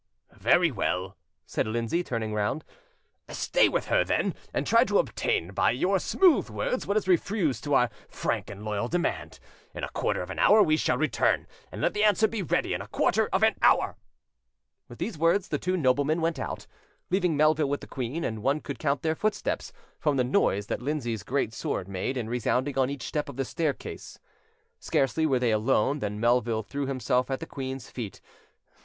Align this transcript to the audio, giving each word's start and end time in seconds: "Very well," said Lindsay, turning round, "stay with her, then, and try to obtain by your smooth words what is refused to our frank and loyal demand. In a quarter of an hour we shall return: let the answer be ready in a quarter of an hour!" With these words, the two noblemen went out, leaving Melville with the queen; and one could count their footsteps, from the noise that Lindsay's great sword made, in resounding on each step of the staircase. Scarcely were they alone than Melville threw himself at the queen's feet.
"Very 0.39 0.71
well," 0.71 1.15
said 1.45 1.67
Lindsay, 1.67 2.03
turning 2.03 2.33
round, 2.33 2.65
"stay 3.29 3.69
with 3.69 3.85
her, 3.89 4.03
then, 4.03 4.33
and 4.51 4.65
try 4.65 4.83
to 4.83 4.97
obtain 4.97 5.53
by 5.53 5.69
your 5.69 5.99
smooth 5.99 6.49
words 6.49 6.87
what 6.87 6.97
is 6.97 7.07
refused 7.07 7.63
to 7.65 7.75
our 7.75 7.87
frank 8.09 8.49
and 8.49 8.65
loyal 8.65 8.87
demand. 8.87 9.37
In 9.75 9.83
a 9.83 9.89
quarter 9.89 10.23
of 10.23 10.31
an 10.31 10.39
hour 10.39 10.63
we 10.63 10.75
shall 10.75 10.97
return: 10.97 11.45
let 11.71 11.93
the 11.93 12.03
answer 12.03 12.27
be 12.27 12.41
ready 12.41 12.73
in 12.73 12.81
a 12.81 12.87
quarter 12.87 13.29
of 13.31 13.43
an 13.43 13.53
hour!" 13.61 13.95
With 14.89 14.97
these 14.97 15.19
words, 15.19 15.49
the 15.49 15.59
two 15.59 15.77
noblemen 15.77 16.19
went 16.19 16.39
out, 16.39 16.65
leaving 17.11 17.37
Melville 17.37 17.69
with 17.69 17.81
the 17.81 17.85
queen; 17.85 18.23
and 18.23 18.41
one 18.41 18.59
could 18.59 18.79
count 18.79 19.03
their 19.03 19.13
footsteps, 19.13 19.71
from 19.99 20.17
the 20.17 20.23
noise 20.23 20.65
that 20.65 20.81
Lindsay's 20.81 21.21
great 21.21 21.53
sword 21.53 21.87
made, 21.87 22.17
in 22.17 22.27
resounding 22.27 22.75
on 22.75 22.89
each 22.89 23.03
step 23.03 23.29
of 23.29 23.37
the 23.37 23.45
staircase. 23.45 24.17
Scarcely 24.79 25.27
were 25.27 25.37
they 25.37 25.51
alone 25.51 25.99
than 25.99 26.19
Melville 26.19 26.63
threw 26.63 26.87
himself 26.87 27.29
at 27.29 27.39
the 27.39 27.45
queen's 27.45 27.87
feet. 27.91 28.19